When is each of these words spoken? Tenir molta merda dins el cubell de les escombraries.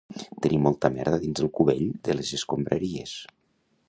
Tenir 0.43 0.57
molta 0.67 0.89
merda 0.95 1.19
dins 1.25 1.41
el 1.43 1.51
cubell 1.59 1.83
de 2.09 2.15
les 2.21 2.31
escombraries. 2.39 3.15